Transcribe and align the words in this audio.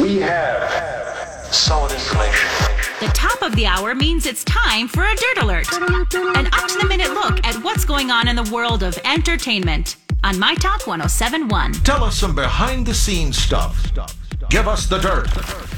We 0.00 0.16
have 0.16 1.54
solid 1.54 1.92
information. 1.92 2.48
The 2.98 3.12
top 3.14 3.42
of 3.42 3.54
the 3.54 3.64
hour 3.66 3.94
means 3.94 4.26
it's 4.26 4.42
time 4.42 4.88
for 4.88 5.04
a 5.04 5.14
Dirt 5.14 5.42
Alert. 5.42 5.72
An 5.72 5.94
up 5.94 6.08
to 6.08 6.78
the 6.80 6.86
minute 6.88 7.10
look 7.10 7.46
at 7.46 7.54
what's 7.62 7.84
going 7.84 8.10
on 8.10 8.26
in 8.26 8.34
the 8.34 8.50
world 8.52 8.82
of 8.82 8.98
entertainment 9.04 9.94
on 10.24 10.36
My 10.36 10.56
Talk 10.56 10.88
1071. 10.88 11.74
Tell 11.84 12.02
us 12.02 12.16
some 12.16 12.34
behind 12.34 12.86
the 12.86 12.94
scenes 12.94 13.38
stuff. 13.38 13.92
Give 14.50 14.66
us 14.66 14.88
the 14.88 14.98
dirt. 14.98 15.28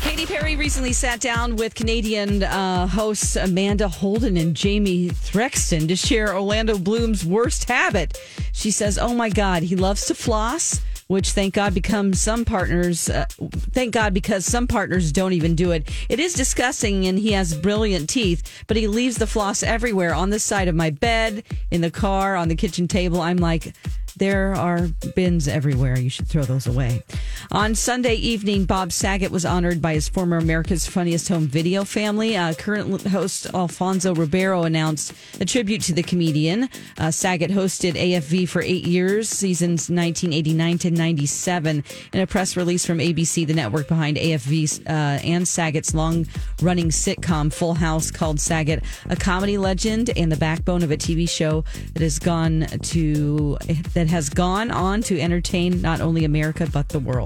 Katy 0.00 0.24
Perry 0.24 0.56
recently 0.56 0.94
sat 0.94 1.20
down 1.20 1.56
with 1.56 1.74
Canadian 1.74 2.42
uh, 2.42 2.86
hosts 2.86 3.36
Amanda 3.36 3.86
Holden 3.86 4.38
and 4.38 4.56
Jamie 4.56 5.10
Theakston 5.10 5.88
to 5.88 5.96
share 5.96 6.34
Orlando 6.34 6.78
Bloom's 6.78 7.22
worst 7.26 7.68
habit. 7.68 8.18
She 8.52 8.70
says, 8.70 8.96
Oh 8.96 9.14
my 9.14 9.28
God, 9.28 9.62
he 9.62 9.76
loves 9.76 10.06
to 10.06 10.14
floss 10.14 10.80
which 11.06 11.30
thank 11.30 11.54
God 11.54 11.74
becomes 11.74 12.20
some 12.20 12.44
partners, 12.44 13.08
uh, 13.08 13.26
thank 13.72 13.92
God 13.92 14.12
because 14.12 14.44
some 14.44 14.66
partners 14.66 15.12
don't 15.12 15.32
even 15.32 15.54
do 15.54 15.70
it. 15.70 15.88
It 16.08 16.18
is 16.18 16.34
disgusting 16.34 17.06
and 17.06 17.18
he 17.18 17.32
has 17.32 17.54
brilliant 17.54 18.08
teeth, 18.08 18.64
but 18.66 18.76
he 18.76 18.88
leaves 18.88 19.16
the 19.16 19.26
floss 19.26 19.62
everywhere 19.62 20.14
on 20.14 20.30
the 20.30 20.38
side 20.38 20.68
of 20.68 20.74
my 20.74 20.90
bed, 20.90 21.44
in 21.70 21.80
the 21.80 21.90
car, 21.90 22.36
on 22.36 22.48
the 22.48 22.56
kitchen 22.56 22.88
table. 22.88 23.20
I'm 23.20 23.36
like, 23.36 23.74
there 24.16 24.54
are 24.54 24.88
bins 25.14 25.46
everywhere. 25.46 25.98
You 25.98 26.08
should 26.08 26.26
throw 26.26 26.42
those 26.42 26.66
away. 26.66 27.02
On 27.50 27.74
Sunday 27.74 28.14
evening, 28.14 28.64
Bob 28.64 28.92
Saget 28.92 29.30
was 29.30 29.44
honored 29.44 29.80
by 29.80 29.94
his 29.94 30.08
former 30.08 30.36
America's 30.36 30.86
Funniest 30.86 31.28
Home 31.28 31.46
Video 31.46 31.84
family. 31.84 32.36
Uh, 32.36 32.54
current 32.54 33.02
host 33.06 33.46
Alfonso 33.54 34.14
Ribeiro 34.14 34.64
announced 34.64 35.12
a 35.40 35.44
tribute 35.44 35.82
to 35.82 35.92
the 35.92 36.02
comedian. 36.02 36.68
Uh, 36.98 37.10
Saget 37.10 37.50
hosted 37.50 37.92
AFV 37.92 38.48
for 38.48 38.62
eight 38.62 38.86
years, 38.86 39.28
seasons 39.28 39.90
1989 39.90 40.78
to 40.78 40.90
97. 40.90 41.84
In 42.12 42.20
a 42.20 42.26
press 42.26 42.56
release 42.56 42.84
from 42.84 42.98
ABC, 42.98 43.46
the 43.46 43.54
network 43.54 43.88
behind 43.88 44.16
AFV 44.16 44.86
uh, 44.86 44.92
and 45.24 45.46
Saget's 45.46 45.94
long 45.94 46.26
running 46.62 46.88
sitcom 46.88 47.52
Full 47.52 47.74
House 47.74 48.10
called 48.10 48.40
Saget 48.40 48.82
a 49.08 49.16
comedy 49.16 49.58
legend 49.58 50.10
and 50.16 50.30
the 50.30 50.36
backbone 50.36 50.82
of 50.82 50.90
a 50.90 50.96
TV 50.96 51.28
show 51.28 51.64
that 51.94 52.02
has 52.02 52.18
gone 52.18 52.66
to 52.82 53.56
that 53.94 54.08
has 54.08 54.28
gone 54.28 54.70
on 54.70 55.02
to 55.02 55.20
entertain 55.20 55.80
not 55.80 56.00
only 56.00 56.24
America 56.24 56.66
but 56.72 56.88
the 56.90 57.00
world. 57.00 57.25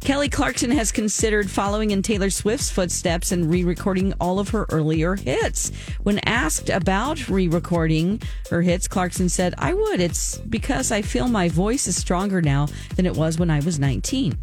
Kelly 0.00 0.28
Clarkson 0.28 0.70
has 0.70 0.92
considered 0.92 1.50
following 1.50 1.90
in 1.90 2.02
Taylor 2.02 2.30
Swift's 2.30 2.70
footsteps 2.70 3.32
and 3.32 3.50
re-recording 3.50 4.12
all 4.20 4.38
of 4.38 4.50
her 4.50 4.66
earlier 4.70 5.16
hits. 5.16 5.70
When 6.02 6.18
asked 6.20 6.70
about 6.70 7.28
re-recording 7.28 8.22
her 8.50 8.62
hits, 8.62 8.88
Clarkson 8.88 9.28
said, 9.28 9.54
"I 9.58 9.74
would. 9.74 10.00
It's 10.00 10.38
because 10.38 10.90
I 10.90 11.02
feel 11.02 11.28
my 11.28 11.48
voice 11.48 11.86
is 11.86 11.96
stronger 11.96 12.40
now 12.40 12.68
than 12.96 13.06
it 13.06 13.16
was 13.16 13.38
when 13.38 13.50
I 13.50 13.60
was 13.60 13.78
19." 13.78 14.38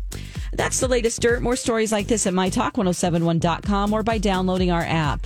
That's 0.53 0.79
the 0.79 0.87
latest 0.87 1.21
dirt. 1.21 1.41
More 1.41 1.55
stories 1.55 1.91
like 1.91 2.07
this 2.07 2.27
at 2.27 2.33
mytalk1071.com 2.33 3.93
or 3.93 4.03
by 4.03 4.17
downloading 4.17 4.71
our 4.71 4.83
app. 4.83 5.25